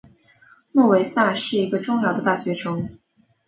[0.71, 2.89] 诺维萨是一个重要的大学城。